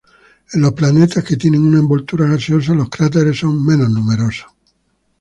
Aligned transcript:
En 0.53 0.61
los 0.61 0.73
planetas 0.73 1.23
que 1.23 1.37
tienen 1.37 1.61
una 1.61 1.77
envoltura 1.77 2.25
gaseosa 2.25 2.73
los 2.73 2.89
cráteres 2.89 3.37
son 3.37 3.63
menos 3.63 3.91
numerosos. 3.91 4.47